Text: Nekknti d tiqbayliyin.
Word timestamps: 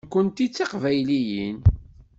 Nekknti 0.05 0.45
d 0.49 0.53
tiqbayliyin. 0.55 1.57